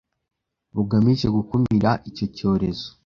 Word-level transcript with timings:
bugamije 0.75 1.27
gukumira 1.35 1.89
icyo 2.09 2.25
cyorezo 2.35 2.87